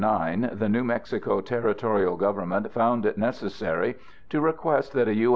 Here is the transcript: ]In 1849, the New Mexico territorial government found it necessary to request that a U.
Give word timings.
]In 0.01 0.07
1849, 0.07 0.57
the 0.57 0.67
New 0.69 0.83
Mexico 0.83 1.41
territorial 1.41 2.17
government 2.17 2.71
found 2.71 3.05
it 3.05 3.19
necessary 3.19 3.97
to 4.31 4.41
request 4.41 4.93
that 4.93 5.07
a 5.07 5.13
U. 5.13 5.29